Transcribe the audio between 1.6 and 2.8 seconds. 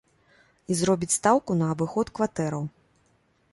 на абыход кватэраў.